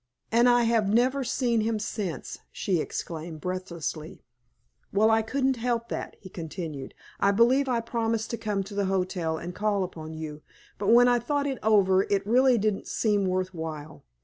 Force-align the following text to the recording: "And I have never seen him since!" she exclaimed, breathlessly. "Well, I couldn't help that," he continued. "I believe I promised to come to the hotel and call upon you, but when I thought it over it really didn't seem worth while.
"And 0.31 0.49
I 0.49 0.63
have 0.63 0.91
never 0.91 1.23
seen 1.23 1.61
him 1.61 1.77
since!" 1.77 2.39
she 2.51 2.81
exclaimed, 2.81 3.39
breathlessly. 3.39 4.23
"Well, 4.91 5.11
I 5.11 5.21
couldn't 5.21 5.57
help 5.57 5.89
that," 5.89 6.15
he 6.19 6.27
continued. 6.27 6.95
"I 7.19 7.29
believe 7.29 7.69
I 7.69 7.81
promised 7.81 8.31
to 8.31 8.37
come 8.37 8.63
to 8.63 8.73
the 8.73 8.85
hotel 8.85 9.37
and 9.37 9.53
call 9.53 9.83
upon 9.83 10.15
you, 10.15 10.41
but 10.79 10.87
when 10.87 11.07
I 11.07 11.19
thought 11.19 11.45
it 11.45 11.59
over 11.61 12.01
it 12.09 12.25
really 12.25 12.57
didn't 12.57 12.87
seem 12.87 13.27
worth 13.27 13.53
while. 13.53 14.03